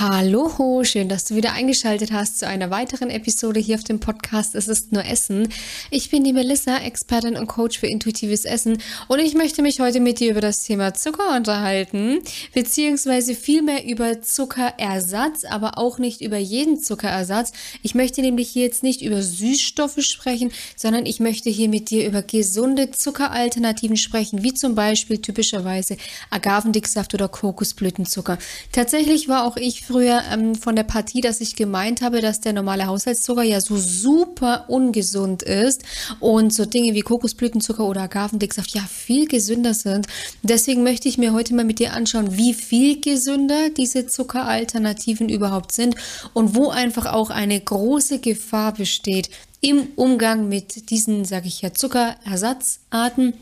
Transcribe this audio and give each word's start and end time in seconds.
Hallo, 0.00 0.82
schön, 0.82 1.10
dass 1.10 1.26
du 1.26 1.34
wieder 1.34 1.52
eingeschaltet 1.52 2.10
hast 2.10 2.38
zu 2.38 2.46
einer 2.46 2.70
weiteren 2.70 3.10
Episode 3.10 3.60
hier 3.60 3.74
auf 3.74 3.84
dem 3.84 4.00
Podcast 4.00 4.54
Es 4.54 4.66
ist 4.66 4.92
nur 4.92 5.04
Essen. 5.04 5.50
Ich 5.90 6.08
bin 6.08 6.24
die 6.24 6.32
Melissa, 6.32 6.78
Expertin 6.78 7.36
und 7.36 7.48
Coach 7.48 7.78
für 7.78 7.86
intuitives 7.86 8.46
Essen 8.46 8.78
und 9.08 9.18
ich 9.18 9.34
möchte 9.34 9.60
mich 9.60 9.78
heute 9.78 10.00
mit 10.00 10.18
dir 10.18 10.30
über 10.30 10.40
das 10.40 10.64
Thema 10.64 10.94
Zucker 10.94 11.36
unterhalten, 11.36 12.20
beziehungsweise 12.54 13.34
vielmehr 13.34 13.84
über 13.84 14.22
Zuckerersatz, 14.22 15.44
aber 15.44 15.76
auch 15.76 15.98
nicht 15.98 16.22
über 16.22 16.38
jeden 16.38 16.80
Zuckerersatz. 16.80 17.52
Ich 17.82 17.94
möchte 17.94 18.22
nämlich 18.22 18.48
hier 18.48 18.64
jetzt 18.64 18.82
nicht 18.82 19.02
über 19.02 19.20
Süßstoffe 19.20 20.00
sprechen, 20.00 20.50
sondern 20.76 21.04
ich 21.04 21.20
möchte 21.20 21.50
hier 21.50 21.68
mit 21.68 21.90
dir 21.90 22.06
über 22.06 22.22
gesunde 22.22 22.90
Zuckeralternativen 22.90 23.98
sprechen, 23.98 24.42
wie 24.42 24.54
zum 24.54 24.74
Beispiel 24.74 25.18
typischerweise 25.18 25.98
Agavendicksaft 26.30 27.12
oder 27.12 27.28
Kokosblütenzucker. 27.28 28.38
Tatsächlich 28.72 29.28
war 29.28 29.44
auch 29.44 29.58
ich 29.58 29.89
früher 29.90 30.22
ähm, 30.30 30.54
von 30.54 30.76
der 30.76 30.84
Partie, 30.84 31.20
dass 31.20 31.40
ich 31.40 31.56
gemeint 31.56 32.00
habe, 32.00 32.20
dass 32.20 32.40
der 32.40 32.52
normale 32.52 32.86
Haushaltszucker 32.86 33.42
ja 33.42 33.60
so 33.60 33.76
super 33.76 34.66
ungesund 34.68 35.42
ist 35.42 35.82
und 36.20 36.54
so 36.54 36.64
Dinge 36.64 36.94
wie 36.94 37.00
Kokosblütenzucker 37.00 37.84
oder 37.84 38.02
Agavendicksaft 38.02 38.70
ja 38.72 38.82
viel 38.82 39.26
gesünder 39.26 39.74
sind. 39.74 40.06
Deswegen 40.42 40.84
möchte 40.84 41.08
ich 41.08 41.18
mir 41.18 41.32
heute 41.32 41.54
mal 41.54 41.64
mit 41.64 41.80
dir 41.80 41.92
anschauen, 41.92 42.36
wie 42.36 42.54
viel 42.54 43.00
gesünder 43.00 43.70
diese 43.70 44.06
Zuckeralternativen 44.06 45.28
überhaupt 45.28 45.72
sind 45.72 45.96
und 46.34 46.54
wo 46.54 46.68
einfach 46.68 47.06
auch 47.12 47.30
eine 47.30 47.58
große 47.58 48.20
Gefahr 48.20 48.72
besteht 48.74 49.28
im 49.60 49.88
Umgang 49.96 50.48
mit 50.48 50.90
diesen, 50.90 51.24
sage 51.24 51.48
ich 51.48 51.62
ja, 51.62 51.74
Zuckerersatzarten. 51.74 53.34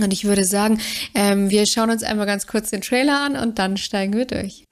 Und 0.00 0.12
ich 0.12 0.24
würde 0.24 0.44
sagen, 0.44 0.80
ähm, 1.14 1.50
wir 1.50 1.66
schauen 1.66 1.90
uns 1.90 2.02
einmal 2.02 2.26
ganz 2.26 2.46
kurz 2.46 2.70
den 2.70 2.80
Trailer 2.80 3.20
an 3.20 3.36
und 3.36 3.58
dann 3.58 3.76
steigen 3.76 4.14
wir 4.14 4.24
durch. 4.24 4.64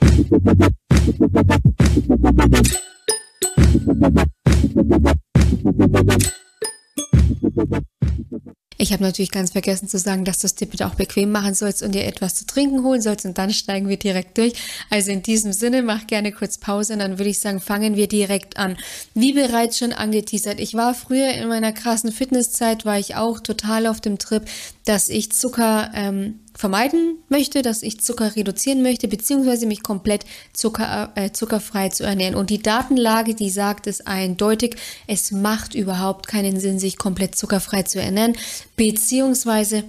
Ich 8.79 8.93
habe 8.93 9.05
natürlich 9.05 9.31
ganz 9.31 9.53
vergessen 9.53 9.87
zu 9.87 9.97
sagen, 9.97 10.25
dass 10.25 10.41
du 10.41 10.47
es 10.47 10.57
dir 10.57 10.67
bitte 10.67 10.89
auch 10.89 10.97
bequem 10.97 11.31
machen 11.31 11.55
sollst 11.55 11.85
und 11.85 11.95
dir 11.95 12.05
etwas 12.05 12.35
zu 12.35 12.47
trinken 12.47 12.83
holen 12.83 13.01
sollst 13.01 13.25
und 13.25 13.39
dann 13.39 13.53
steigen 13.53 13.89
wir 13.89 13.97
direkt 13.97 14.39
durch. 14.39 14.55
Also 14.91 15.13
in 15.13 15.23
diesem 15.23 15.53
Sinne, 15.53 15.83
mach 15.83 16.09
gerne 16.09 16.33
kurz 16.33 16.59
Pause 16.59 16.95
und 16.95 16.99
dann 16.99 17.19
würde 17.19 17.31
ich 17.31 17.39
sagen, 17.39 17.61
fangen 17.61 17.95
wir 17.95 18.09
direkt 18.09 18.57
an. 18.57 18.77
Wie 19.15 19.35
bereits 19.35 19.79
schon 19.79 19.93
angeteasert, 19.93 20.59
ich 20.59 20.75
war 20.75 20.95
früher 20.95 21.33
in 21.33 21.49
meiner 21.49 21.73
krassen 21.73 22.11
Fitnesszeit, 22.11 22.85
war 22.85 22.99
ich 22.99 23.15
auch 23.15 23.39
total 23.39 23.87
auf 23.87 24.01
dem 24.01 24.19
Trip, 24.19 24.43
dass 24.85 25.09
ich 25.09 25.31
Zucker 25.31 25.93
ähm, 25.95 26.41
vermeiden 26.55 27.17
möchte, 27.29 27.63
dass 27.63 27.83
ich 27.83 28.01
Zucker 28.01 28.37
reduzieren 28.37 28.83
möchte, 28.83 29.09
beziehungsweise 29.09 29.67
mich 29.67 29.83
komplett 29.83 30.25
Zucker, 30.53 31.11
äh, 31.15 31.33
zuckerfrei 31.33 31.89
zu 31.89 32.05
ernähren. 32.05 32.35
Und 32.35 32.51
die 32.51 32.63
Datenlage, 32.63 33.35
die 33.35 33.51
sagt 33.51 33.87
es 33.87 34.07
eindeutig, 34.07 34.77
es 35.07 35.31
macht 35.31 35.75
überhaupt 35.75 36.27
keinen 36.27 36.61
Sinn, 36.61 36.79
sich 36.79 36.99
komplett 36.99 37.37
zuckerfrei 37.37 37.83
zu 37.83 38.01
ernähren, 38.01 38.37
beziehungsweise 38.77 39.85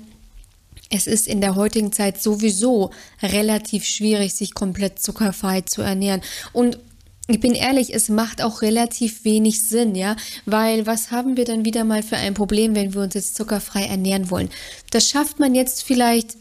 es 0.89 1.07
ist 1.07 1.27
in 1.27 1.41
der 1.41 1.55
heutigen 1.55 1.91
Zeit 1.91 2.21
sowieso 2.21 2.91
relativ 3.21 3.83
schwierig, 3.85 4.33
sich 4.33 4.53
komplett 4.53 4.99
zuckerfrei 4.99 5.61
zu 5.61 5.81
ernähren. 5.81 6.21
Und 6.53 6.77
ich 7.27 7.39
bin 7.39 7.53
ehrlich, 7.53 7.93
es 7.93 8.09
macht 8.09 8.41
auch 8.41 8.61
relativ 8.61 9.23
wenig 9.23 9.63
Sinn, 9.63 9.95
ja, 9.95 10.17
weil 10.45 10.85
was 10.85 11.09
haben 11.09 11.37
wir 11.37 11.45
dann 11.45 11.63
wieder 11.65 11.83
mal 11.85 12.03
für 12.03 12.17
ein 12.17 12.33
Problem, 12.33 12.75
wenn 12.75 12.93
wir 12.93 13.01
uns 13.01 13.13
jetzt 13.13 13.35
zuckerfrei 13.35 13.85
ernähren 13.85 14.29
wollen? 14.29 14.49
Das 14.91 15.09
schafft 15.09 15.39
man 15.39 15.55
jetzt 15.55 15.83
vielleicht 15.83 16.37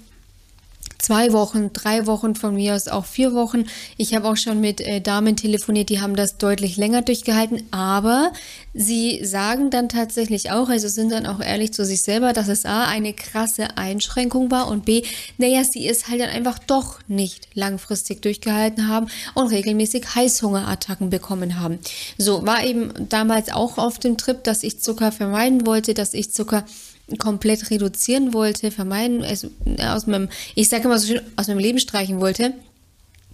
zwei 1.03 1.33
Wochen, 1.33 1.73
drei 1.73 2.07
Wochen, 2.07 2.35
von 2.37 2.55
mir 2.55 2.75
aus 2.75 2.89
auch 2.89 3.05
vier 3.05 3.35
Wochen. 3.35 3.65
Ich 3.97 4.15
habe 4.15 4.29
auch 4.29 4.37
schon 4.37 4.61
mit 4.61 4.81
äh, 4.81 5.01
Damen 5.01 5.37
telefoniert, 5.37 5.89
die 5.89 6.01
haben 6.01 6.15
das 6.17 6.39
deutlich 6.39 6.77
länger 6.77 7.03
durchgehalten, 7.03 7.65
aber 7.73 8.33
sie 8.73 9.25
sagen 9.25 9.71
dann 9.71 9.89
tatsächlich 9.89 10.53
auch, 10.53 10.69
also 10.69 10.89
sind 10.89 11.11
dann 11.11 11.27
auch 11.27 11.41
ehrlich 11.41 11.73
zu 11.73 11.85
sich 11.85 12.03
selber, 12.03 12.33
dass 12.33 12.49
es 12.49 12.65
A, 12.65 12.85
eine 12.85 13.13
krasse 13.13 13.77
Einschränkung 13.77 14.51
war 14.51 14.69
und 14.69 14.85
B, 14.85 15.03
naja, 15.39 15.65
sie 15.65 15.89
es 15.89 16.09
halt 16.09 16.21
dann 16.21 16.31
einfach 16.31 16.61
doch 16.61 17.01
nicht 17.09 17.49
langfristig 17.55 18.23
durchgehalten 18.23 18.87
haben 18.87 19.09
und 19.35 19.49
regelmäßig 19.49 20.15
Heißhungerattacken 20.15 21.11
bekommen 21.11 21.59
haben. 21.59 21.81
So, 22.17 22.47
war 22.47 22.65
eben 22.65 22.93
damals 23.09 23.53
auch 23.53 23.77
auf 23.77 23.99
dem 23.99 24.17
Trip, 24.17 24.43
dass 24.45 24.63
ich 24.63 24.81
Zucker 24.81 25.11
vermeiden 25.11 25.67
wollte, 25.67 25.95
dass 25.95 26.15
ich 26.15 26.33
Zucker 26.33 26.65
komplett 27.19 27.71
reduzieren 27.71 28.33
wollte, 28.33 28.71
vermeiden, 28.71 29.23
also 29.23 29.49
aus 29.81 30.07
meinem, 30.07 30.29
ich 30.55 30.69
sage 30.69 30.85
immer 30.85 30.99
so 30.99 31.09
schön, 31.09 31.21
aus 31.37 31.49
meinem 31.49 31.59
Leben 31.59 31.79
streichen 31.79 32.21
wollte. 32.21 32.55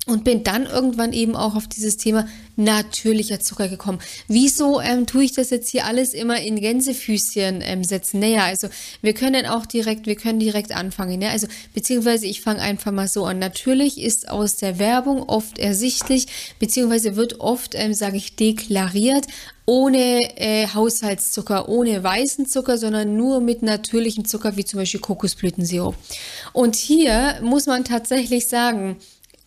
Und 0.09 0.25
bin 0.25 0.43
dann 0.43 0.65
irgendwann 0.65 1.13
eben 1.13 1.37
auch 1.37 1.55
auf 1.55 1.67
dieses 1.67 1.99
Thema 1.99 2.27
natürlicher 2.57 3.41
Zucker 3.41 3.69
gekommen. 3.69 3.99
Wieso 4.27 4.81
ähm, 4.81 5.07
tue 5.07 5.25
ich 5.25 5.33
das 5.33 5.51
jetzt 5.51 5.69
hier 5.69 5.85
alles 5.85 6.15
immer 6.15 6.41
in 6.41 6.59
Gänsefüßchen 6.59 7.61
ähm, 7.61 7.85
setzen? 7.85 8.19
Naja, 8.19 8.45
also 8.45 8.69
wir 9.03 9.13
können 9.13 9.45
auch 9.45 9.67
direkt, 9.67 10.07
wir 10.07 10.17
können 10.17 10.41
direkt 10.41 10.73
anfangen. 10.73 11.21
Ja? 11.21 11.29
Also 11.29 11.47
beziehungsweise 11.75 12.27
ich 12.27 12.41
fange 12.41 12.63
einfach 12.63 12.91
mal 12.91 13.07
so 13.07 13.27
an. 13.27 13.39
Natürlich 13.39 14.01
ist 14.01 14.31
aus 14.31 14.57
der 14.57 14.79
Werbung 14.79 15.25
oft 15.25 15.59
ersichtlich, 15.59 16.27
beziehungsweise 16.59 17.15
wird 17.15 17.41
oft, 17.41 17.75
ähm, 17.75 17.93
sage 17.93 18.17
ich, 18.17 18.35
deklariert, 18.35 19.27
ohne 19.67 20.39
äh, 20.41 20.69
Haushaltszucker, 20.69 21.69
ohne 21.69 22.03
weißen 22.03 22.47
Zucker, 22.47 22.79
sondern 22.79 23.19
nur 23.19 23.43
mit 23.43 23.63
natürlichem 23.63 24.25
Zucker, 24.25 24.57
wie 24.57 24.65
zum 24.65 24.81
Beispiel 24.81 25.01
Kokosblütensirup. 25.01 25.95
Und 26.55 26.77
hier 26.77 27.41
muss 27.43 27.67
man 27.67 27.85
tatsächlich 27.85 28.49
sagen, 28.49 28.97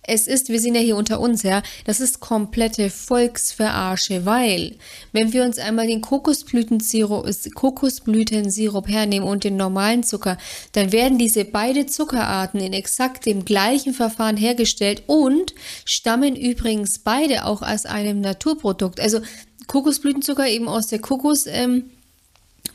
es 0.03 0.28
ist, 0.28 0.50
wir 0.50 0.59
sind 0.59 0.75
ja 0.75 0.81
hier 0.81 0.97
unter 0.97 1.19
uns, 1.19 1.44
ja, 1.44 1.62
das 1.85 2.00
ist 2.00 2.19
komplette 2.19 2.89
Volksverarsche, 2.89 4.25
weil, 4.25 4.75
wenn 5.12 5.31
wir 5.31 5.44
uns 5.44 5.59
einmal 5.59 5.88
den 5.88 6.01
Kokosblütensirup, 6.01 7.29
Kokosblütensirup 7.53 8.88
hernehmen 8.88 9.28
und 9.28 9.44
den 9.44 9.57
normalen 9.57 10.03
Zucker, 10.03 10.38
dann 10.72 10.91
werden 10.91 11.19
diese 11.19 11.45
beide 11.45 11.85
Zuckerarten 11.85 12.59
in 12.59 12.73
exakt 12.73 13.25
dem 13.25 13.45
gleichen 13.45 13.94
Verfahren 13.94 14.38
hergestellt 14.38 15.03
und 15.06 15.53
stammen 15.85 16.35
übrigens 16.35 17.00
beide 17.00 17.45
auch 17.45 17.61
aus 17.61 17.85
einem 17.85 18.22
Naturprodukt. 18.22 19.00
Also 19.00 19.22
Kokosblütenzucker 19.67 20.47
eben 20.47 20.67
aus 20.67 20.88
der 20.88 21.00
Kokos, 21.00 21.45
ähm, 21.47 21.91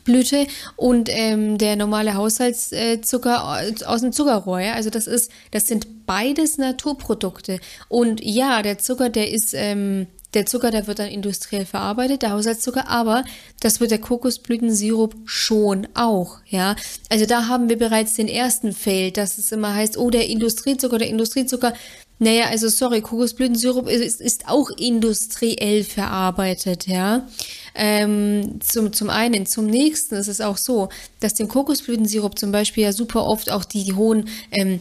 Blüte 0.04 0.46
und 0.76 1.08
ähm, 1.10 1.58
der 1.58 1.76
normale 1.76 2.14
Haushaltszucker 2.14 3.62
äh, 3.62 3.84
aus 3.84 4.00
dem 4.00 4.12
Zuckerrohr. 4.12 4.60
Ja? 4.60 4.74
Also 4.74 4.88
das 4.88 5.06
ist, 5.06 5.30
das 5.50 5.66
sind 5.66 6.06
beides 6.06 6.58
Naturprodukte. 6.58 7.60
Und 7.88 8.24
ja, 8.24 8.62
der 8.62 8.78
Zucker, 8.78 9.10
der 9.10 9.30
ist, 9.30 9.52
ähm, 9.52 10.06
der 10.34 10.46
Zucker, 10.46 10.70
der 10.70 10.86
wird 10.86 10.98
dann 10.98 11.08
industriell 11.08 11.66
verarbeitet, 11.66 12.22
der 12.22 12.32
Haushaltszucker, 12.32 12.88
aber 12.88 13.24
das 13.60 13.80
wird 13.80 13.90
der 13.90 14.00
Kokosblütensirup 14.00 15.14
schon 15.24 15.88
auch, 15.94 16.38
ja. 16.46 16.76
Also 17.08 17.26
da 17.26 17.48
haben 17.48 17.68
wir 17.68 17.78
bereits 17.78 18.14
den 18.14 18.28
ersten 18.28 18.72
Fail, 18.72 19.12
dass 19.12 19.38
es 19.38 19.50
immer 19.50 19.74
heißt, 19.74 19.96
oh, 19.96 20.10
der 20.10 20.28
Industriezucker, 20.28 20.98
der 20.98 21.08
Industriezucker, 21.08 21.72
naja, 22.18 22.46
also 22.46 22.68
sorry, 22.68 23.02
Kokosblütensirup 23.02 23.88
ist, 23.88 24.20
ist 24.20 24.48
auch 24.48 24.70
industriell 24.70 25.84
verarbeitet, 25.84 26.86
ja. 26.86 27.28
Ähm, 27.74 28.58
zum, 28.60 28.92
zum 28.94 29.10
einen. 29.10 29.44
Zum 29.44 29.66
nächsten 29.66 30.14
ist 30.14 30.28
es 30.28 30.40
auch 30.40 30.56
so, 30.56 30.88
dass 31.20 31.34
dem 31.34 31.48
Kokosblütensirup 31.48 32.38
zum 32.38 32.52
Beispiel 32.52 32.84
ja 32.84 32.92
super 32.92 33.26
oft 33.26 33.50
auch 33.50 33.64
die, 33.64 33.84
die 33.84 33.92
hohen 33.92 34.28
ähm, 34.50 34.80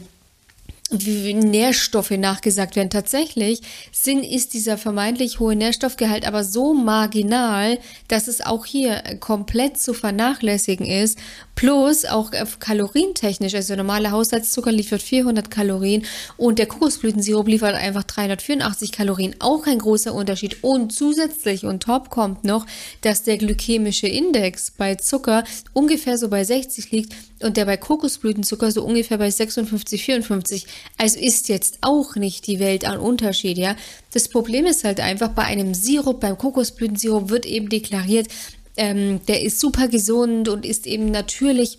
Nährstoffe 0.90 2.12
nachgesagt 2.12 2.76
werden. 2.76 2.90
Tatsächlich 2.90 3.60
sind, 3.90 4.24
ist 4.24 4.54
dieser 4.54 4.78
vermeintlich 4.78 5.40
hohe 5.40 5.56
Nährstoffgehalt 5.56 6.26
aber 6.26 6.44
so 6.44 6.74
marginal, 6.74 7.78
dass 8.08 8.28
es 8.28 8.40
auch 8.40 8.64
hier 8.64 9.02
komplett 9.18 9.80
zu 9.80 9.94
vernachlässigen 9.94 10.86
ist. 10.86 11.18
Plus 11.56 12.04
auch 12.04 12.30
kalorientechnisch, 12.60 13.54
also 13.54 13.74
normaler 13.76 14.10
Haushaltszucker 14.10 14.70
liefert 14.70 15.00
400 15.00 15.50
Kalorien 15.50 16.04
und 16.36 16.58
der 16.58 16.66
Kokosblütensirup 16.66 17.48
liefert 17.48 17.74
einfach 17.74 18.02
384 18.04 18.92
Kalorien. 18.92 19.34
Auch 19.38 19.62
kein 19.62 19.78
großer 19.78 20.12
Unterschied. 20.14 20.62
Und 20.62 20.92
zusätzlich 20.92 21.64
und 21.64 21.82
top 21.82 22.10
kommt 22.10 22.44
noch, 22.44 22.66
dass 23.00 23.22
der 23.22 23.38
glykämische 23.38 24.06
Index 24.06 24.70
bei 24.70 24.96
Zucker 24.96 25.44
ungefähr 25.72 26.18
so 26.18 26.28
bei 26.28 26.44
60 26.44 26.90
liegt 26.90 27.14
und 27.42 27.56
der 27.56 27.64
bei 27.64 27.78
Kokosblütenzucker 27.78 28.70
so 28.70 28.84
ungefähr 28.84 29.16
bei 29.16 29.30
56, 29.30 30.04
54. 30.04 30.66
Also 30.98 31.18
ist 31.18 31.48
jetzt 31.48 31.78
auch 31.80 32.16
nicht 32.16 32.46
die 32.46 32.60
Welt 32.60 32.86
an 32.86 32.98
Unterschied, 32.98 33.56
ja. 33.56 33.76
Das 34.12 34.28
Problem 34.28 34.64
ist 34.66 34.84
halt 34.84 35.00
einfach, 35.00 35.28
bei 35.30 35.42
einem 35.42 35.74
Sirup, 35.74 36.20
beim 36.20 36.38
Kokosblütensirup 36.38 37.28
wird 37.28 37.44
eben 37.44 37.68
deklariert, 37.68 38.28
ähm, 38.76 39.20
der 39.26 39.42
ist 39.42 39.60
super 39.60 39.88
gesund 39.88 40.48
und 40.48 40.66
ist 40.66 40.86
eben 40.86 41.10
natürlich 41.10 41.78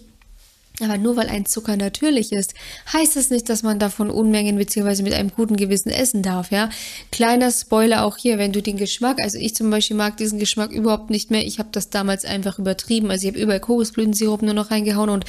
Aber 0.79 0.99
nur 0.99 1.15
weil 1.15 1.27
ein 1.27 1.47
Zucker 1.47 1.75
natürlich 1.75 2.31
ist, 2.31 2.53
heißt 2.93 3.15
das 3.15 3.31
nicht, 3.31 3.49
dass 3.49 3.63
man 3.63 3.79
davon 3.79 4.11
Unmengen 4.11 4.57
bzw. 4.57 5.01
mit 5.01 5.13
einem 5.13 5.31
guten 5.31 5.57
Gewissen 5.57 5.89
essen 5.89 6.21
darf, 6.21 6.51
ja. 6.51 6.69
Kleiner 7.11 7.51
Spoiler 7.51 8.03
auch 8.03 8.17
hier, 8.17 8.37
wenn 8.37 8.51
du 8.51 8.61
den 8.61 8.77
Geschmack, 8.77 9.19
also 9.19 9.39
ich 9.39 9.55
zum 9.55 9.71
Beispiel 9.71 9.97
mag 9.97 10.17
diesen 10.17 10.37
Geschmack 10.37 10.71
überhaupt 10.71 11.09
nicht 11.09 11.31
mehr. 11.31 11.43
Ich 11.43 11.57
habe 11.57 11.69
das 11.71 11.89
damals 11.89 12.25
einfach 12.25 12.59
übertrieben. 12.59 13.09
Also 13.09 13.27
ich 13.27 13.33
habe 13.33 13.41
überall 13.41 13.59
Kokosblütensirup 13.59 14.43
nur 14.43 14.53
noch 14.53 14.69
reingehauen 14.69 15.09
und 15.09 15.25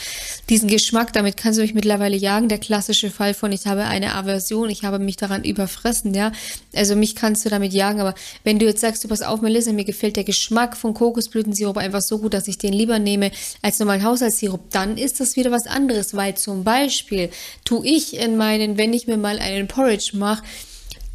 diesen 0.50 0.68
Geschmack, 0.68 1.14
damit 1.14 1.38
kannst 1.38 1.58
du 1.58 1.62
mich 1.62 1.72
mittlerweile 1.72 2.16
jagen. 2.16 2.48
Der 2.48 2.58
klassische 2.58 3.10
Fall 3.10 3.32
von, 3.32 3.50
ich 3.50 3.66
habe 3.66 3.84
eine 3.84 4.14
Aversion, 4.14 4.68
ich 4.68 4.84
habe 4.84 4.98
mich 4.98 5.16
daran 5.16 5.44
überfressen, 5.44 6.12
ja. 6.12 6.30
Also 6.76 6.94
mich 6.94 7.14
kannst 7.14 7.46
du 7.46 7.48
damit 7.48 7.72
jagen, 7.72 8.00
aber 8.00 8.14
wenn 8.44 8.58
du 8.58 8.66
jetzt 8.66 8.82
sagst, 8.82 9.02
du 9.02 9.08
pass 9.08 9.22
auf, 9.22 9.40
Melissa, 9.40 9.72
mir 9.72 9.84
gefällt 9.84 10.16
der 10.16 10.24
Geschmack 10.24 10.76
von 10.76 10.92
Kokosblütensirup 10.92 11.78
einfach 11.78 12.02
so 12.02 12.18
gut, 12.18 12.34
dass 12.34 12.48
ich 12.48 12.58
den 12.58 12.74
lieber 12.74 12.98
nehme 12.98 13.30
als 13.62 13.78
normalen 13.78 14.04
Haushaltssirup, 14.04 14.70
dann 14.70 14.98
ist 14.98 15.20
das 15.20 15.38
wieder 15.38 15.50
was 15.50 15.67
anderes, 15.67 16.14
weil 16.14 16.37
zum 16.37 16.64
Beispiel 16.64 17.31
tue 17.64 17.87
ich 17.87 18.17
in 18.17 18.37
meinen, 18.37 18.76
wenn 18.76 18.93
ich 18.93 19.06
mir 19.06 19.17
mal 19.17 19.38
einen 19.38 19.69
Porridge 19.69 20.11
mache, 20.14 20.43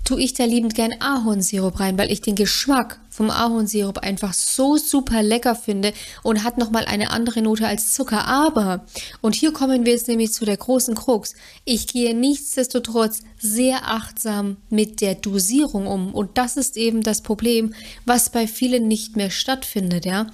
tue 0.04 0.22
ich 0.22 0.34
da 0.34 0.44
liebend 0.44 0.76
gern 0.76 0.94
Ahornsirup 1.00 1.80
rein, 1.80 1.98
weil 1.98 2.12
ich 2.12 2.22
den 2.22 2.36
Geschmack 2.36 3.00
vom 3.10 3.30
Ahornsirup 3.30 4.00
einfach 4.00 4.34
so 4.34 4.76
super 4.76 5.22
lecker 5.22 5.56
finde 5.56 5.94
und 6.24 6.44
hat 6.44 6.58
nochmal 6.58 6.86
eine 6.86 7.12
andere 7.12 7.42
Note 7.42 7.68
als 7.68 7.94
Zucker. 7.94 8.26
Aber, 8.28 8.86
und 9.22 9.36
hier 9.36 9.54
kommen 9.54 9.86
wir 9.86 9.94
jetzt 9.94 10.08
nämlich 10.08 10.34
zu 10.34 10.46
der 10.46 10.58
großen 10.58 10.96
Krux, 10.96 11.36
ich 11.64 11.88
gehe 11.88 12.16
nichtsdestotrotz 12.16 13.22
sehr 13.40 13.88
achtsam 13.88 14.58
mit 14.70 15.00
der 15.00 15.16
Dosierung 15.16 15.88
um 15.88 16.14
und 16.14 16.38
das 16.38 16.58
ist 16.58 16.76
eben 16.76 17.02
das 17.02 17.22
Problem, 17.22 17.74
was 18.06 18.30
bei 18.30 18.48
vielen 18.48 18.88
nicht 18.88 19.16
mehr 19.16 19.30
stattfindet, 19.30 20.06
ja. 20.06 20.28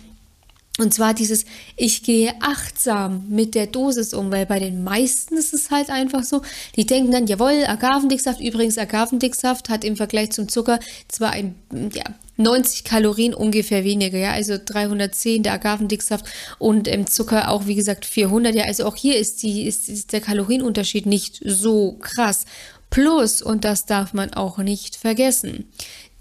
Und 0.78 0.94
zwar 0.94 1.14
dieses, 1.14 1.44
ich 1.76 2.04
gehe 2.04 2.34
achtsam 2.40 3.26
mit 3.28 3.54
der 3.54 3.68
Dosis 3.68 4.14
um, 4.14 4.32
weil 4.32 4.46
bei 4.46 4.60
den 4.60 4.82
meisten 4.84 5.36
ist 5.36 5.54
es 5.54 5.72
halt 5.72 5.90
einfach 5.90 6.24
so, 6.24 6.42
die 6.78 6.86
denken 6.86 7.12
dann, 7.12 7.28
jawohl, 7.28 7.66
Agavendicksaft, 7.68 8.40
übrigens 8.40 8.78
Agavendicksaft 8.78 9.68
hat 9.68 9.84
im 9.84 9.98
Vergleich 9.98 10.32
zum 10.32 10.48
Zucker 10.48 10.80
zwar 11.10 11.32
ein, 11.32 11.56
ja, 11.94 12.06
90 12.38 12.86
Kalorien 12.86 13.34
ungefähr 13.34 13.84
weniger, 13.84 14.18
ja, 14.18 14.32
also 14.32 14.56
310 14.64 15.44
der 15.44 15.54
Agavendicksaft 15.54 16.26
und 16.58 16.88
im 16.88 17.08
Zucker 17.08 17.50
auch, 17.50 17.68
wie 17.68 17.76
gesagt, 17.76 18.06
400, 18.06 18.56
ja, 18.56 18.64
also 18.64 18.86
auch 18.86 18.96
hier 18.96 19.18
ist 19.18 19.44
die, 19.44 19.68
ist, 19.68 19.90
ist 19.90 20.14
der 20.14 20.22
Kalorienunterschied 20.22 21.06
nicht 21.06 21.42
so 21.44 21.98
krass. 22.00 22.46
Plus, 22.90 23.42
und 23.42 23.66
das 23.66 23.86
darf 23.86 24.14
man 24.14 24.34
auch 24.34 24.58
nicht 24.60 24.96
vergessen, 24.96 25.70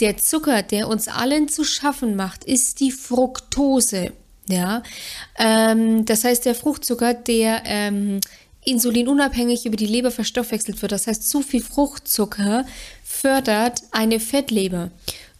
der 0.01 0.17
Zucker, 0.17 0.63
der 0.63 0.89
uns 0.89 1.09
allen 1.09 1.49
zu 1.49 1.65
schaffen 1.65 2.17
macht, 2.17 2.45
ist 2.45 2.81
die 2.81 2.91
Fructose. 2.91 4.13
Ja, 4.49 4.83
ähm, 5.39 6.05
das 6.07 6.25
heißt, 6.25 6.47
der 6.47 6.55
Fruchtzucker, 6.55 7.13
der 7.15 7.63
ähm, 7.67 8.21
insulinunabhängig 8.65 9.67
über 9.67 9.77
die 9.77 9.87
Leber 9.87 10.11
verstoffwechselt 10.11 10.81
wird. 10.83 10.93
Das 10.93 11.07
heißt, 11.07 11.29
zu 11.29 11.43
viel 11.43 11.63
Fruchtzucker 11.63 12.65
fördert 13.05 13.83
eine 13.93 14.21
Fettleber. 14.21 14.91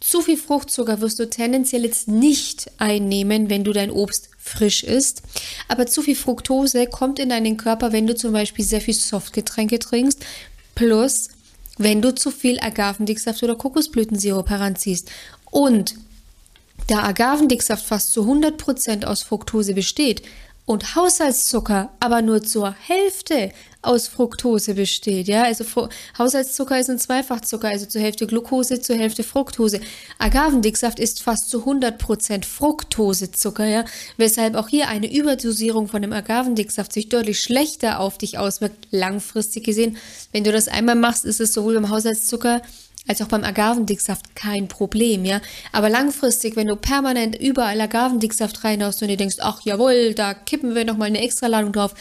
Zu 0.01 0.23
viel 0.23 0.37
Fruchtzucker 0.37 1.01
wirst 1.01 1.19
du 1.19 1.29
tendenziell 1.29 1.85
jetzt 1.85 2.07
nicht 2.09 2.71
einnehmen, 2.79 3.51
wenn 3.51 3.65
du 3.65 3.73
dein 3.73 3.91
Obst 3.91 4.31
frisch 4.39 4.85
isst. 4.85 5.23
Aber 5.67 5.87
zu 5.87 6.03
viel 6.03 6.15
Fructose 6.15 6.87
kommt 6.87 7.19
in 7.19 7.31
deinen 7.31 7.57
Körper, 7.57 7.93
wenn 7.93 8.07
du 8.07 8.15
zum 8.15 8.33
Beispiel 8.33 8.65
sehr 8.65 8.81
viel 8.81 8.95
Softgetränke 8.95 9.79
trinkst, 9.79 10.25
plus 10.75 11.29
wenn 11.79 12.01
du 12.01 12.15
zu 12.15 12.31
viel 12.31 12.59
Agavendicksaft 12.61 13.43
oder 13.43 13.57
Kokosblütensirup 13.57 14.49
heranziehst. 14.51 15.11
Und 15.51 15.97
da 16.89 17.03
Agavendicksaft 17.05 17.87
fast 17.87 18.13
zu 18.13 18.23
100% 18.23 19.05
aus 19.05 19.23
Fructose 19.23 19.75
besteht 19.75 20.23
und 20.69 20.97
Haushaltszucker 20.97 21.91
aber 22.01 22.21
nur 22.21 22.43
zur 22.43 22.75
Hälfte 22.75 23.53
aus 23.81 24.09
Fructose 24.09 24.75
besteht, 24.75 25.29
ja, 25.29 25.45
also 25.45 25.65
Fru 25.65 25.89
Haushaltszucker 26.19 26.79
ist 26.79 26.91
ein 26.91 26.99
Zweifachzucker, 26.99 27.69
also 27.69 27.87
zur 27.87 28.03
Hälfte 28.03 28.27
Glucose, 28.27 28.81
zur 28.81 28.97
Hälfte 28.97 29.23
Fructose. 29.23 29.81
Agavendicksaft 30.19 30.99
ist 30.99 31.23
fast 31.23 31.49
zu 31.49 31.65
100% 31.65 32.45
Fructosezucker, 32.45 33.65
ja, 33.67 33.85
weshalb 34.17 34.57
auch 34.57 34.69
hier 34.69 34.89
eine 34.89 35.11
Überdosierung 35.11 35.89
von 35.89 36.03
dem 36.03 36.13
Agavendicksaft 36.13 36.93
sich 36.93 37.09
deutlich 37.09 37.41
schlechter 37.41 38.01
auf 38.01 38.19
dich 38.19 38.37
auswirkt, 38.37 38.89
langfristig 38.91 39.65
gesehen. 39.65 39.97
Wenn 40.33 40.45
du 40.45 40.53
das 40.53 40.69
einmal 40.69 40.97
machst, 40.97 41.25
ist 41.25 41.41
es 41.41 41.55
sowohl 41.55 41.75
beim 41.75 41.89
Haushaltszucker 41.89 42.61
als 43.09 43.23
auch 43.23 43.27
beim 43.27 43.43
Agavendicksaft 43.43 44.37
kein 44.37 44.69
Problem, 44.69 45.25
ja. 45.25 45.41
Aber 45.73 45.89
langfristig, 45.89 46.55
wenn 46.55 46.69
du 46.69 46.77
permanent 46.77 47.35
überall 47.41 47.81
Agavendicksaft 47.81 48.63
reinhaust 48.63 49.03
und 49.03 49.09
dir 49.09 49.17
denkst, 49.17 49.39
ach 49.41 49.63
jawohl, 49.63 50.15
da 50.15 50.35
kippen 50.35 50.75
wir 50.75 50.85
nochmal 50.85 51.09
eine 51.09 51.23
Extraladung 51.23 51.73
drauf, 51.73 51.95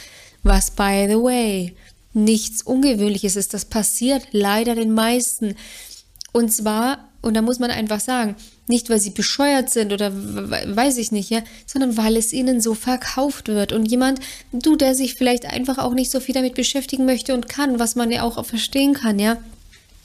was 0.43 0.71
by 0.71 1.07
the 1.09 1.15
way 1.15 1.75
nichts 2.13 2.61
Ungewöhnliches 2.61 3.35
ist, 3.35 3.53
das 3.53 3.65
passiert 3.65 4.27
leider 4.31 4.75
den 4.75 4.93
meisten. 4.93 5.55
Und 6.33 6.51
zwar, 6.51 7.09
und 7.21 7.35
da 7.35 7.41
muss 7.41 7.59
man 7.59 7.71
einfach 7.71 7.99
sagen, 7.99 8.35
nicht 8.67 8.89
weil 8.89 8.99
sie 8.99 9.11
bescheuert 9.11 9.69
sind 9.69 9.93
oder 9.93 10.11
weiß 10.13 10.97
ich 10.97 11.11
nicht, 11.11 11.29
ja, 11.29 11.41
sondern 11.65 11.95
weil 11.95 12.17
es 12.17 12.33
ihnen 12.33 12.59
so 12.59 12.73
verkauft 12.73 13.47
wird. 13.47 13.71
Und 13.71 13.85
jemand, 13.85 14.19
du, 14.51 14.75
der 14.75 14.93
sich 14.93 15.15
vielleicht 15.15 15.45
einfach 15.45 15.77
auch 15.77 15.93
nicht 15.93 16.11
so 16.11 16.19
viel 16.19 16.35
damit 16.35 16.55
beschäftigen 16.55 17.05
möchte 17.05 17.33
und 17.33 17.47
kann, 17.47 17.79
was 17.79 17.95
man 17.95 18.11
ja 18.11 18.23
auch 18.23 18.43
verstehen 18.45 18.93
kann, 18.93 19.19
ja, 19.19 19.37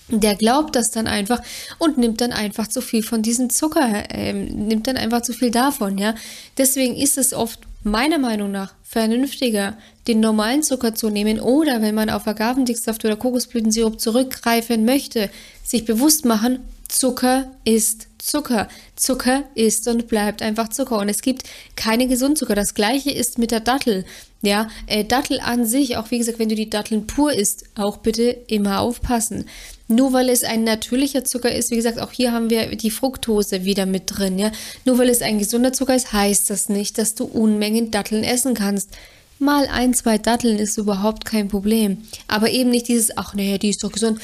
der 0.08 0.34
glaubt 0.37 0.76
das 0.76 0.90
dann 0.90 1.06
einfach 1.06 1.40
und 1.78 1.99
nimmt 1.99 2.20
dann 2.20 2.32
einfach 2.32 2.69
zu 2.69 2.81
viel 2.81 3.02
von 3.02 3.22
diesem 3.22 3.50
Zucker, 3.50 4.10
äh, 4.10 4.32
nimmt 4.32 4.87
dann 4.87 4.96
einfach 4.96 5.22
zu 5.22 5.32
viel 5.32 5.50
davon, 5.50 5.99
ja. 5.99 6.14
Deswegen 6.58 6.96
ist 6.96 7.19
es 7.19 7.32
oft 7.32 7.60
meiner 7.84 8.19
Meinung 8.19 8.50
nach 8.50 8.75
vernünftiger, 8.82 9.76
den 10.06 10.20
normalen 10.20 10.62
Zucker 10.62 10.94
zu 10.94 11.08
nehmen 11.08 11.40
oder 11.40 11.81
wenn 11.82 11.94
man 11.94 12.10
auf 12.10 12.26
Agavendicksaft 12.26 13.04
oder 13.04 13.16
Kokosblütensirup 13.16 14.00
zurückgreifen 14.00 14.84
möchte, 14.84 15.31
sich 15.64 15.84
bewusst 15.84 16.25
machen, 16.25 16.60
Zucker 16.88 17.50
ist 17.64 18.08
Zucker. 18.19 18.69
Zucker 18.94 19.44
ist 19.54 19.88
und 19.88 20.06
bleibt 20.08 20.43
einfach 20.43 20.69
Zucker. 20.69 20.99
Und 20.99 21.08
es 21.08 21.22
gibt 21.22 21.43
keine 21.75 22.06
Gesundzucker. 22.06 22.54
Das 22.54 22.75
gleiche 22.75 23.10
ist 23.10 23.38
mit 23.38 23.50
der 23.50 23.60
Dattel. 23.60 24.04
Ja, 24.43 24.69
äh, 24.87 25.04
Dattel 25.04 25.40
an 25.40 25.64
sich, 25.64 25.96
auch 25.96 26.10
wie 26.10 26.19
gesagt, 26.19 26.38
wenn 26.38 26.49
du 26.49 26.54
die 26.54 26.70
Datteln 26.70 27.06
pur 27.06 27.32
isst, 27.32 27.64
auch 27.75 27.96
bitte 27.96 28.25
immer 28.46 28.81
aufpassen. 28.81 29.46
Nur 29.94 30.12
weil 30.12 30.29
es 30.29 30.44
ein 30.44 30.65
natürlicher 30.65 31.25
Zucker 31.25 31.55
ist, 31.55 31.71
wie 31.71 31.77
gesagt, 31.77 31.99
auch 32.00 32.12
hier 32.12 32.33
haben 32.33 32.50
wir 32.50 32.77
die 32.77 32.91
Fructose 32.91 33.65
wieder 33.65 33.87
mit 33.87 34.05
drin, 34.06 34.39
ja. 34.39 34.50
Nur 34.85 34.99
weil 34.99 35.09
es 35.09 35.23
ein 35.23 35.39
gesunder 35.39 35.73
Zucker 35.73 35.94
ist, 35.94 36.12
heißt 36.12 36.50
das 36.50 36.69
nicht, 36.69 36.99
dass 36.99 37.15
du 37.15 37.25
Unmengen 37.25 37.91
Datteln 37.91 38.25
essen 38.25 38.55
kannst. 38.55 38.91
Mal 39.39 39.67
ein, 39.67 39.93
zwei 39.93 40.19
Datteln 40.19 40.59
ist 40.59 40.79
überhaupt 40.79 41.25
kein 41.25 41.49
Problem. 41.49 41.99
Aber 42.29 42.50
eben 42.50 42.71
nicht 42.71 42.89
dieses, 42.89 43.17
ach 43.17 43.35
naja, 43.35 43.59
die 43.59 43.71
ist 43.71 43.83
doch 43.83 43.93
gesund. 43.93 44.21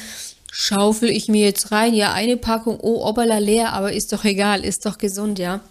Schaufel 0.51 1.09
ich 1.09 1.27
mir 1.27 1.45
jetzt 1.45 1.71
rein, 1.71 1.93
ja, 1.93 2.13
eine 2.13 2.37
Packung, 2.37 2.79
oh, 2.81 3.05
obala 3.05 3.37
leer, 3.37 3.73
aber 3.73 3.93
ist 3.93 4.13
doch 4.13 4.23
egal, 4.23 4.63
ist 4.63 4.85
doch 4.85 4.97
gesund, 4.97 5.37
ja. 5.37 5.61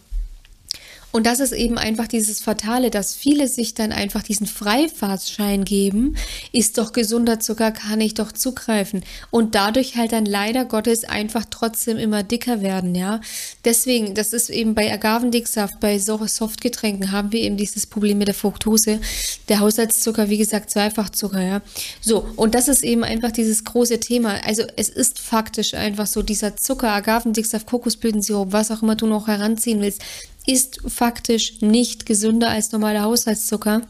Und 1.10 1.24
das 1.26 1.40
ist 1.40 1.52
eben 1.52 1.78
einfach 1.78 2.06
dieses 2.06 2.40
Fatale, 2.40 2.90
dass 2.90 3.14
viele 3.14 3.48
sich 3.48 3.72
dann 3.72 3.92
einfach 3.92 4.22
diesen 4.22 4.46
Freifahrtschein 4.46 5.64
geben, 5.64 6.16
ist 6.52 6.76
doch 6.76 6.92
gesunder 6.92 7.40
Zucker, 7.40 7.72
kann 7.72 8.00
ich 8.00 8.12
doch 8.12 8.30
zugreifen. 8.30 9.02
Und 9.30 9.54
dadurch 9.54 9.96
halt 9.96 10.12
dann 10.12 10.26
leider 10.26 10.66
Gottes 10.66 11.04
einfach 11.04 11.46
trotzdem 11.48 11.96
immer 11.96 12.22
dicker 12.22 12.60
werden, 12.60 12.94
ja. 12.94 13.20
Deswegen, 13.64 14.14
das 14.14 14.34
ist 14.34 14.50
eben 14.50 14.74
bei 14.74 14.92
Agavendicksaft, 14.92 15.80
bei 15.80 15.98
Softgetränken 15.98 17.10
haben 17.10 17.32
wir 17.32 17.40
eben 17.40 17.56
dieses 17.56 17.86
Problem 17.86 18.18
mit 18.18 18.28
der 18.28 18.34
Fructose. 18.34 19.00
Der 19.48 19.60
Haushaltszucker, 19.60 20.28
wie 20.28 20.38
gesagt, 20.38 20.70
Zweifachzucker, 20.70 21.40
ja. 21.40 21.62
So, 22.02 22.26
und 22.36 22.54
das 22.54 22.68
ist 22.68 22.84
eben 22.84 23.02
einfach 23.02 23.32
dieses 23.32 23.64
große 23.64 23.98
Thema. 24.00 24.44
Also 24.44 24.62
es 24.76 24.90
ist 24.90 25.18
faktisch 25.18 25.72
einfach 25.72 26.06
so, 26.06 26.22
dieser 26.22 26.56
Zucker, 26.56 26.92
Agavendicksaft, 26.92 27.66
Kokosblütensirup, 27.66 28.52
was 28.52 28.70
auch 28.70 28.82
immer 28.82 28.94
du 28.94 29.06
noch 29.06 29.26
heranziehen 29.26 29.80
willst, 29.80 30.02
ist 30.48 30.80
faktisch 30.86 31.60
nicht 31.60 32.06
gesünder 32.06 32.48
als 32.48 32.72
normaler 32.72 33.02
Haushaltszucker. 33.02 33.82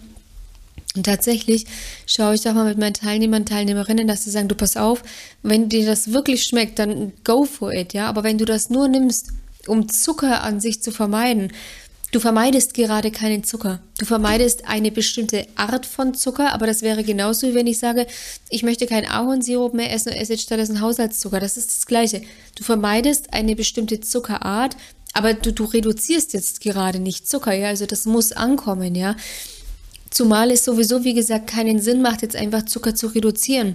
Und 0.96 1.04
tatsächlich 1.04 1.66
schaue 2.06 2.34
ich 2.34 2.42
doch 2.42 2.54
mal 2.54 2.64
mit 2.64 2.78
meinen 2.78 2.94
Teilnehmern, 2.94 3.46
Teilnehmerinnen, 3.46 4.08
dass 4.08 4.24
sie 4.24 4.30
sagen, 4.30 4.48
du 4.48 4.56
pass 4.56 4.76
auf, 4.76 5.04
wenn 5.44 5.68
dir 5.68 5.86
das 5.86 6.12
wirklich 6.12 6.42
schmeckt, 6.42 6.80
dann 6.80 7.12
go 7.22 7.44
for 7.44 7.72
it, 7.72 7.92
ja. 7.92 8.08
Aber 8.08 8.24
wenn 8.24 8.38
du 8.38 8.44
das 8.44 8.70
nur 8.70 8.88
nimmst, 8.88 9.28
um 9.68 9.88
Zucker 9.88 10.42
an 10.42 10.60
sich 10.60 10.82
zu 10.82 10.90
vermeiden, 10.90 11.52
du 12.10 12.18
vermeidest 12.18 12.74
gerade 12.74 13.12
keinen 13.12 13.44
Zucker. 13.44 13.80
Du 13.98 14.06
vermeidest 14.06 14.66
eine 14.66 14.90
bestimmte 14.90 15.46
Art 15.54 15.86
von 15.86 16.14
Zucker, 16.14 16.52
aber 16.52 16.66
das 16.66 16.82
wäre 16.82 17.04
genauso, 17.04 17.46
wie 17.46 17.54
wenn 17.54 17.68
ich 17.68 17.78
sage, 17.78 18.08
ich 18.48 18.64
möchte 18.64 18.86
keinen 18.86 19.06
Ahornsirup 19.06 19.74
mehr 19.74 19.92
essen 19.92 20.08
und 20.12 20.18
esse 20.18 20.36
stattdessen 20.36 20.80
Haushaltszucker. 20.80 21.38
Das 21.38 21.56
ist 21.56 21.68
das 21.68 21.86
Gleiche. 21.86 22.22
Du 22.56 22.64
vermeidest 22.64 23.32
eine 23.32 23.54
bestimmte 23.54 24.00
Zuckerart, 24.00 24.76
aber 25.18 25.34
du, 25.34 25.52
du 25.52 25.64
reduzierst 25.64 26.32
jetzt 26.32 26.60
gerade 26.60 27.00
nicht 27.00 27.26
Zucker, 27.26 27.52
ja, 27.52 27.68
also 27.68 27.86
das 27.86 28.06
muss 28.06 28.30
ankommen, 28.30 28.94
ja. 28.94 29.16
Zumal 30.10 30.52
es 30.52 30.64
sowieso, 30.64 31.02
wie 31.02 31.12
gesagt, 31.12 31.48
keinen 31.48 31.80
Sinn 31.80 32.02
macht, 32.02 32.22
jetzt 32.22 32.36
einfach 32.36 32.64
Zucker 32.66 32.94
zu 32.94 33.08
reduzieren. 33.08 33.74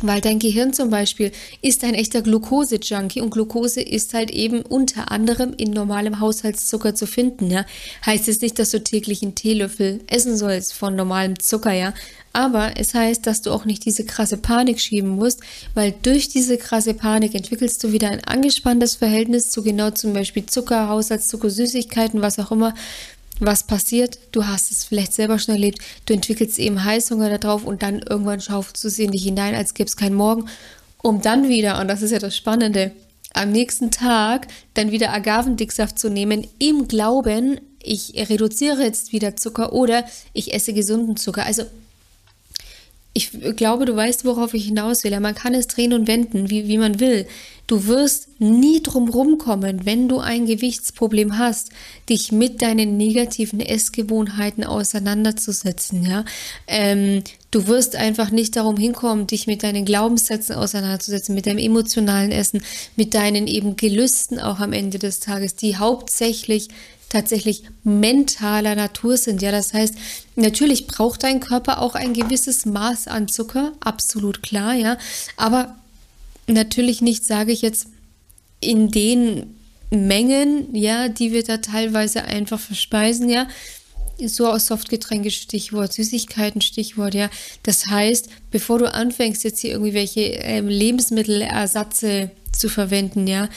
Weil 0.00 0.22
dein 0.22 0.38
Gehirn 0.38 0.72
zum 0.72 0.88
Beispiel 0.88 1.32
ist 1.60 1.84
ein 1.84 1.92
echter 1.92 2.22
Glucose-Junkie 2.22 3.20
und 3.20 3.28
Glucose 3.30 3.82
ist 3.82 4.14
halt 4.14 4.30
eben 4.30 4.62
unter 4.62 5.12
anderem 5.12 5.52
in 5.54 5.70
normalem 5.70 6.18
Haushaltszucker 6.18 6.94
zu 6.94 7.06
finden, 7.06 7.50
ja. 7.50 7.66
Heißt 8.06 8.26
es 8.28 8.40
nicht, 8.40 8.58
dass 8.58 8.70
du 8.70 8.82
täglich 8.82 9.22
einen 9.22 9.34
Teelöffel 9.34 10.00
essen 10.06 10.38
sollst 10.38 10.72
von 10.72 10.96
normalem 10.96 11.38
Zucker, 11.38 11.72
ja. 11.72 11.92
Aber 12.34 12.72
es 12.76 12.94
heißt, 12.94 13.26
dass 13.26 13.42
du 13.42 13.52
auch 13.52 13.64
nicht 13.64 13.84
diese 13.84 14.04
krasse 14.04 14.36
Panik 14.36 14.80
schieben 14.80 15.10
musst, 15.10 15.40
weil 15.72 15.94
durch 16.02 16.28
diese 16.28 16.58
krasse 16.58 16.92
Panik 16.92 17.34
entwickelst 17.34 17.82
du 17.82 17.92
wieder 17.92 18.10
ein 18.10 18.24
angespanntes 18.24 18.96
Verhältnis 18.96 19.50
zu 19.50 19.62
genau 19.62 19.90
zum 19.92 20.12
Beispiel 20.12 20.44
Zucker, 20.44 20.88
Haushaltszucker, 20.88 21.48
Süßigkeiten, 21.48 22.22
was 22.22 22.40
auch 22.40 22.50
immer 22.50 22.74
was 23.40 23.64
passiert? 23.64 24.18
Du 24.32 24.46
hast 24.46 24.70
es 24.70 24.84
vielleicht 24.84 25.12
selber 25.12 25.38
schon 25.38 25.54
erlebt. 25.54 25.78
Du 26.06 26.14
entwickelst 26.14 26.58
eben 26.58 26.84
Heißhunger 26.84 27.38
darauf 27.38 27.64
und 27.64 27.82
dann 27.82 28.00
irgendwann 28.00 28.40
schaufst 28.40 28.82
du 28.82 28.88
sie 28.88 29.04
in 29.04 29.12
dich 29.12 29.24
hinein, 29.24 29.54
als 29.54 29.74
gäbe 29.74 29.88
es 29.88 29.96
keinen 29.96 30.14
Morgen, 30.14 30.46
um 31.02 31.22
dann 31.22 31.48
wieder, 31.48 31.80
und 31.80 31.88
das 31.88 32.02
ist 32.02 32.10
ja 32.10 32.18
das 32.18 32.36
Spannende, 32.36 32.92
am 33.32 33.50
nächsten 33.50 33.90
Tag 33.90 34.48
dann 34.74 34.90
wieder 34.92 35.12
Agavendicksaft 35.12 35.98
zu 35.98 36.08
nehmen, 36.08 36.46
im 36.58 36.88
Glauben, 36.88 37.60
ich 37.82 38.14
reduziere 38.28 38.82
jetzt 38.82 39.12
wieder 39.12 39.36
Zucker 39.36 39.72
oder 39.72 40.04
ich 40.32 40.54
esse 40.54 40.72
gesunden 40.72 41.16
Zucker. 41.16 41.44
Also 41.44 41.64
ich 43.16 43.30
glaube, 43.56 43.84
du 43.84 43.94
weißt, 43.94 44.24
worauf 44.24 44.54
ich 44.54 44.64
hinaus 44.66 45.04
will. 45.04 45.18
Man 45.20 45.36
kann 45.36 45.54
es 45.54 45.68
drehen 45.68 45.92
und 45.92 46.08
wenden, 46.08 46.50
wie, 46.50 46.66
wie 46.66 46.78
man 46.78 46.98
will. 46.98 47.26
Du 47.68 47.86
wirst 47.86 48.28
nie 48.40 48.82
drum 48.82 49.08
rumkommen, 49.08 49.86
wenn 49.86 50.08
du 50.08 50.18
ein 50.18 50.44
Gewichtsproblem 50.44 51.38
hast, 51.38 51.70
dich 52.10 52.32
mit 52.32 52.60
deinen 52.60 52.96
negativen 52.96 53.60
Essgewohnheiten 53.60 54.64
auseinanderzusetzen. 54.64 56.04
Ja, 56.04 56.24
ähm, 56.66 57.22
du 57.52 57.66
wirst 57.68 57.96
einfach 57.96 58.30
nicht 58.30 58.56
darum 58.56 58.76
hinkommen, 58.76 59.28
dich 59.28 59.46
mit 59.46 59.62
deinen 59.62 59.84
Glaubenssätzen 59.84 60.56
auseinanderzusetzen, 60.56 61.34
mit 61.34 61.46
deinem 61.46 61.58
emotionalen 61.58 62.32
Essen, 62.32 62.62
mit 62.96 63.14
deinen 63.14 63.46
eben 63.46 63.76
Gelüsten 63.76 64.40
auch 64.40 64.58
am 64.58 64.72
Ende 64.72 64.98
des 64.98 65.20
Tages, 65.20 65.54
die 65.54 65.76
hauptsächlich 65.76 66.68
tatsächlich 67.14 67.62
mentaler 67.84 68.74
Natur 68.74 69.16
sind. 69.16 69.40
Ja, 69.40 69.52
das 69.52 69.72
heißt, 69.72 69.94
natürlich 70.34 70.88
braucht 70.88 71.22
dein 71.22 71.38
Körper 71.38 71.80
auch 71.80 71.94
ein 71.94 72.12
gewisses 72.12 72.66
Maß 72.66 73.06
an 73.06 73.28
Zucker, 73.28 73.72
absolut 73.80 74.42
klar, 74.42 74.74
ja, 74.74 74.98
aber 75.36 75.76
natürlich 76.48 77.00
nicht, 77.02 77.24
sage 77.24 77.52
ich 77.52 77.62
jetzt, 77.62 77.86
in 78.60 78.90
den 78.90 79.54
Mengen, 79.90 80.74
ja, 80.74 81.08
die 81.08 81.32
wir 81.32 81.44
da 81.44 81.58
teilweise 81.58 82.24
einfach 82.24 82.58
verspeisen, 82.58 83.28
ja. 83.28 83.46
So 84.26 84.48
aus 84.48 84.66
Softgetränke 84.66 85.30
Stichwort, 85.30 85.92
Süßigkeiten 85.92 86.60
Stichwort, 86.62 87.14
ja. 87.14 87.30
Das 87.62 87.86
heißt, 87.86 88.28
bevor 88.50 88.78
du 88.78 88.92
anfängst, 88.92 89.44
jetzt 89.44 89.60
hier 89.60 89.72
irgendwie 89.72 89.94
welche 89.94 90.20
ähm, 90.20 90.68
Lebensmittelersatze 90.68 92.30
zu 92.52 92.68
verwenden, 92.68 93.26
ja, 93.26 93.48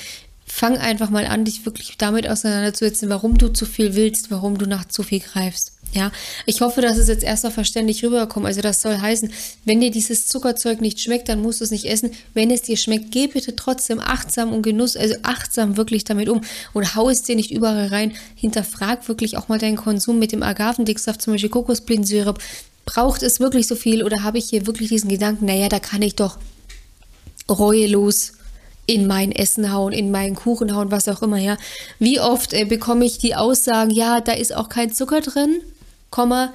fang 0.47 0.77
einfach 0.77 1.09
mal 1.09 1.27
an, 1.27 1.45
dich 1.45 1.65
wirklich 1.65 1.97
damit 1.97 2.27
auseinanderzusetzen, 2.27 3.09
warum 3.09 3.37
du 3.37 3.49
zu 3.49 3.65
viel 3.65 3.95
willst, 3.95 4.31
warum 4.31 4.57
du 4.57 4.65
nach 4.65 4.85
zu 4.85 5.03
viel 5.03 5.19
greifst. 5.19 5.73
Ja, 5.93 6.11
ich 6.45 6.61
hoffe, 6.61 6.81
dass 6.81 6.97
es 6.97 7.07
jetzt 7.07 7.23
erstmal 7.23 7.51
verständlich 7.51 8.03
rüberkommt. 8.03 8.45
Also 8.45 8.61
das 8.61 8.81
soll 8.81 8.97
heißen, 8.97 9.31
wenn 9.63 9.79
dir 9.79 9.89
dieses 9.89 10.27
Zuckerzeug 10.27 10.81
nicht 10.81 10.99
schmeckt, 10.99 11.29
dann 11.29 11.41
musst 11.41 11.61
du 11.61 11.63
es 11.63 11.71
nicht 11.71 11.85
essen. 11.85 12.11
Wenn 12.33 12.51
es 12.51 12.61
dir 12.61 12.75
schmeckt, 12.75 13.11
geh 13.11 13.27
bitte 13.27 13.55
trotzdem 13.55 13.99
achtsam 13.99 14.51
und 14.51 14.63
Genuss, 14.63 14.97
also 14.97 15.15
achtsam 15.23 15.77
wirklich 15.77 16.03
damit 16.03 16.27
um 16.27 16.41
und 16.73 16.95
hau 16.95 17.09
es 17.09 17.23
dir 17.23 17.35
nicht 17.35 17.51
überall 17.51 17.87
rein. 17.87 18.13
Hinterfrag 18.35 19.07
wirklich 19.07 19.37
auch 19.37 19.47
mal 19.47 19.59
deinen 19.59 19.77
Konsum 19.77 20.19
mit 20.19 20.33
dem 20.33 20.43
Agavendicksaft, 20.43 21.21
zum 21.21 21.33
Beispiel 21.33 21.49
Kokosblütensirup. 21.49 22.39
Braucht 22.85 23.23
es 23.23 23.39
wirklich 23.39 23.67
so 23.67 23.75
viel 23.75 24.03
oder 24.03 24.23
habe 24.23 24.37
ich 24.37 24.49
hier 24.49 24.67
wirklich 24.67 24.89
diesen 24.89 25.09
Gedanken, 25.09 25.45
naja, 25.45 25.69
da 25.69 25.79
kann 25.79 26.01
ich 26.01 26.15
doch 26.15 26.37
reuelos 27.49 28.33
in 28.87 29.05
mein 29.05 29.31
Essen 29.31 29.71
hauen, 29.71 29.93
in 29.93 30.09
meinen 30.09 30.35
Kuchen 30.35 30.73
hauen, 30.73 30.89
was 30.89 31.07
auch 31.07 31.21
immer, 31.21 31.37
ja. 31.37 31.57
Wie 31.99 32.19
oft 32.19 32.53
äh, 32.53 32.65
bekomme 32.65 33.05
ich 33.05 33.19
die 33.19 33.35
Aussagen, 33.35 33.91
ja, 33.91 34.21
da 34.21 34.31
ist 34.31 34.55
auch 34.55 34.69
kein 34.69 34.91
Zucker 34.91 35.21
drin, 35.21 35.61
Komma, 36.09 36.53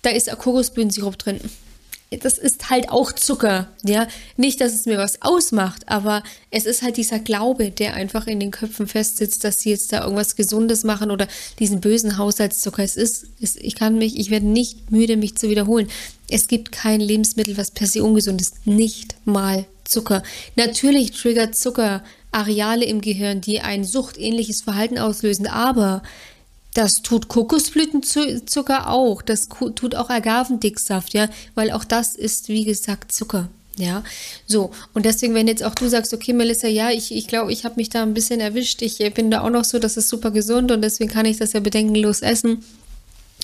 da 0.00 0.10
ist 0.10 0.36
Kokosblütensirup 0.36 1.18
drin. 1.18 1.40
Das 2.20 2.38
ist 2.38 2.70
halt 2.70 2.90
auch 2.90 3.12
Zucker, 3.12 3.68
ja. 3.84 4.06
Nicht, 4.36 4.60
dass 4.60 4.74
es 4.74 4.86
mir 4.86 4.98
was 4.98 5.22
ausmacht, 5.22 5.88
aber 5.88 6.22
es 6.50 6.66
ist 6.66 6.82
halt 6.82 6.96
dieser 6.96 7.18
Glaube, 7.18 7.70
der 7.70 7.94
einfach 7.94 8.26
in 8.26 8.40
den 8.40 8.50
Köpfen 8.50 8.86
festsitzt, 8.86 9.44
dass 9.44 9.60
sie 9.60 9.70
jetzt 9.70 9.92
da 9.92 10.02
irgendwas 10.02 10.36
Gesundes 10.36 10.84
machen 10.84 11.10
oder 11.10 11.26
diesen 11.58 11.80
bösen 11.80 12.18
Haushaltszucker. 12.18 12.82
Es 12.82 12.96
ist, 12.96 13.26
es, 13.40 13.56
ich 13.56 13.74
kann 13.74 13.98
mich, 13.98 14.18
ich 14.18 14.30
werde 14.30 14.46
nicht 14.46 14.90
müde, 14.90 15.16
mich 15.16 15.36
zu 15.36 15.48
wiederholen. 15.48 15.88
Es 16.28 16.48
gibt 16.48 16.72
kein 16.72 17.00
Lebensmittel, 17.00 17.56
was 17.56 17.70
per 17.70 17.86
se 17.86 18.02
ungesund 18.02 18.40
ist. 18.40 18.66
Nicht 18.66 19.16
mal 19.24 19.66
Zucker. 19.84 20.22
Natürlich 20.56 21.10
triggert 21.12 21.54
Zucker 21.56 22.02
Areale 22.32 22.86
im 22.86 23.02
Gehirn, 23.02 23.42
die 23.42 23.60
ein 23.60 23.84
suchtähnliches 23.84 24.62
Verhalten 24.62 24.98
auslösen, 24.98 25.46
aber 25.46 26.02
das 26.74 27.02
tut 27.02 27.28
Kokosblütenzucker 27.28 28.88
auch, 28.88 29.22
das 29.22 29.48
tut 29.48 29.94
auch 29.94 30.10
Agavendicksaft, 30.10 31.14
ja, 31.14 31.28
weil 31.54 31.70
auch 31.70 31.84
das 31.84 32.14
ist, 32.14 32.48
wie 32.48 32.64
gesagt, 32.64 33.12
Zucker. 33.12 33.48
Ja, 33.78 34.04
so. 34.46 34.70
Und 34.92 35.06
deswegen, 35.06 35.34
wenn 35.34 35.48
jetzt 35.48 35.62
auch 35.62 35.74
du 35.74 35.88
sagst, 35.88 36.12
okay, 36.12 36.34
Melissa, 36.34 36.68
ja, 36.68 36.90
ich 36.90 37.08
glaube, 37.08 37.18
ich, 37.18 37.26
glaub, 37.26 37.50
ich 37.50 37.64
habe 37.64 37.76
mich 37.76 37.88
da 37.88 38.02
ein 38.02 38.12
bisschen 38.12 38.38
erwischt. 38.38 38.82
Ich 38.82 38.98
bin 39.14 39.30
da 39.30 39.40
auch 39.40 39.50
noch 39.50 39.64
so, 39.64 39.78
das 39.78 39.96
ist 39.96 40.10
super 40.10 40.30
gesund 40.30 40.70
und 40.70 40.82
deswegen 40.82 41.10
kann 41.10 41.24
ich 41.24 41.38
das 41.38 41.54
ja 41.54 41.60
bedenkenlos 41.60 42.20
essen 42.20 42.62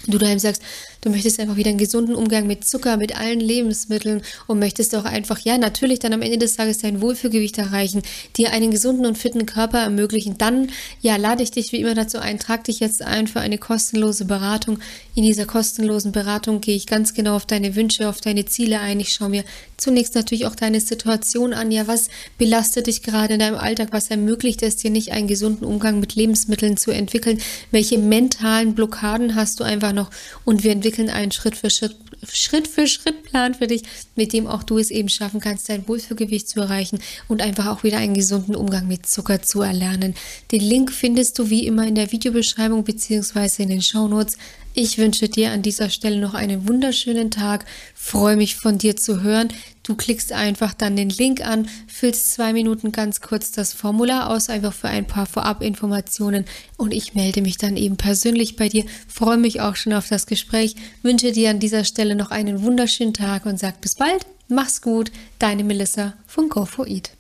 du 0.07 0.19
daheim 0.19 0.39
sagst, 0.39 0.63
du 1.01 1.11
möchtest 1.11 1.39
einfach 1.41 1.57
wieder 1.57 1.71
einen 1.71 1.79
gesunden 1.79 2.15
Umgang 2.15 2.47
mit 2.47 2.65
Zucker, 2.65 2.97
mit 2.97 3.19
allen 3.19 3.41
Lebensmitteln 3.41 4.23
und 4.47 4.59
möchtest 4.59 4.95
auch 4.95 5.05
einfach, 5.05 5.39
ja, 5.41 5.59
natürlich 5.59 5.99
dann 5.99 6.13
am 6.13 6.23
Ende 6.23 6.39
des 6.39 6.57
Tages 6.57 6.79
dein 6.79 7.01
Wohlfühlgewicht 7.01 7.59
erreichen, 7.59 8.03
dir 8.37 8.53
einen 8.53 8.71
gesunden 8.71 9.07
und 9.07 9.19
fitten 9.19 9.47
Körper 9.47 9.79
ermöglichen, 9.79 10.39
dann, 10.39 10.71
ja, 11.01 11.17
lade 11.17 11.43
ich 11.43 11.51
dich 11.51 11.73
wie 11.73 11.81
immer 11.81 11.95
dazu 11.95 12.19
ein, 12.19 12.39
trag 12.39 12.65
dich 12.65 12.81
jetzt 12.81 13.03
ein 13.03 13.27
für 13.27 13.41
eine 13.41 13.59
kostenlose 13.59 14.25
Beratung. 14.25 14.79
In 15.15 15.23
dieser 15.23 15.47
kostenlosen 15.47 16.13
Beratung 16.13 16.61
gehe 16.61 16.77
ich 16.77 16.87
ganz 16.87 17.15
genau 17.15 17.37
auf 17.37 17.47
deine 17.47 17.77
Wünsche, 17.77 18.09
auf 18.09 18.21
deine 18.21 18.45
Ziele 18.47 18.81
ein. 18.81 19.01
Ich 19.01 19.13
schaue 19.13 19.29
mir 19.29 19.45
zunächst 19.77 20.15
natürlich 20.15 20.47
auch 20.47 20.55
deine 20.55 20.81
Situation 20.81 21.53
an. 21.53 21.71
Ja, 21.71 21.87
was 21.87 22.09
belastet 22.37 22.87
dich 22.87 23.03
gerade 23.03 23.35
in 23.35 23.41
deinem 23.41 23.57
Alltag? 23.57 23.89
Was 23.93 24.11
ermöglicht 24.11 24.63
es 24.63 24.77
dir 24.77 24.91
nicht, 24.91 25.13
einen 25.13 25.29
gesunden 25.29 25.67
Umgang 25.67 26.01
mit 26.01 26.15
Lebensmitteln 26.15 26.77
zu 26.77 26.91
entwickeln? 26.91 27.39
Welche 27.71 27.99
mentalen 27.99 28.75
Blockaden 28.75 29.35
hast 29.35 29.61
du 29.61 29.65
einfach 29.65 29.93
noch? 29.93 30.11
Und 30.45 30.65
wir 30.65 30.73
entwickeln 30.73 30.88
einen 31.11 31.33
Schritt 31.33 31.57
für 31.57 31.71
Schritt 31.71 31.97
Schritt 32.33 32.69
für 32.69 32.87
Schritt 32.87 33.23
Plan 33.23 33.55
für 33.55 33.67
dich, 33.67 33.83
mit 34.17 34.33
dem 34.33 34.47
auch 34.47 34.63
du 34.63 34.79
es 34.79 34.91
eben 34.91 35.09
schaffen 35.09 35.41
kannst, 35.41 35.69
dein 35.69 35.87
Wohlfühlgewicht 35.87 36.49
zu 36.49 36.61
erreichen 36.61 36.99
und 37.29 37.43
einfach 37.43 37.67
auch 37.67 37.85
wieder 37.85 37.99
einen 37.99 38.15
gesunden 38.15 38.57
Umgang 38.57 38.87
mit 38.89 39.07
Zucker 39.07 39.43
zu 39.43 39.63
erlernen. 39.63 40.15
Den 40.53 40.61
Link 40.61 40.93
findest 40.93 41.39
du 41.39 41.51
wie 41.51 41.67
immer 41.67 41.87
in 41.87 41.95
der 41.95 42.13
Videobeschreibung 42.13 42.85
bzw. 42.85 43.63
in 43.63 43.69
den 43.69 43.83
Shownotes. 43.83 44.37
Ich 44.75 44.97
wünsche 44.97 45.29
dir 45.29 45.51
an 45.51 45.63
dieser 45.63 45.91
Stelle 45.91 46.21
noch 46.21 46.35
einen 46.35 46.69
wunderschönen 46.69 47.33
Tag, 47.33 47.65
freue 47.95 48.37
mich 48.37 48.55
von 48.55 48.79
dir 48.79 48.97
zu 48.97 49.23
hören. 49.23 49.49
Du 49.83 49.97
klickst 49.97 50.33
einfach 50.33 50.75
dann 50.75 50.97
den 50.97 51.09
Link 51.09 51.41
an, 51.41 51.67
füllst 51.87 52.35
zwei 52.35 52.53
Minuten 52.53 52.93
ganz 52.93 53.23
kurz 53.23 53.51
das 53.51 53.73
Formular 53.73 54.29
aus, 54.31 54.51
einfach 54.51 54.75
für 54.75 54.89
ein 54.89 55.07
paar 55.07 55.25
Vorabinformationen 55.25 56.45
und 56.77 56.93
ich 56.93 57.15
melde 57.15 57.41
mich 57.41 57.57
dann 57.57 57.79
eben 57.79 57.97
persönlich 57.97 58.55
bei 58.57 58.69
dir. 58.69 58.85
Freue 59.09 59.39
mich 59.39 59.63
auch 59.63 59.77
schon 59.77 59.95
auf 59.95 60.07
das 60.09 60.27
Gespräch, 60.27 60.77
wünsche 61.03 61.33
dir 61.33 61.49
an 61.51 61.59
dieser 61.59 61.85
Stelle 62.09 62.23
noch 62.23 62.31
einen 62.31 62.63
wunderschönen 62.63 63.13
Tag 63.13 63.45
und 63.45 63.59
sag 63.61 63.83
bis 63.83 63.95
bald, 63.95 64.25
mach's 64.49 64.81
gut, 64.81 65.13
deine 65.39 65.63
Melissa 65.63 66.15
von 66.27 66.49
Go4Eat. 66.49 67.11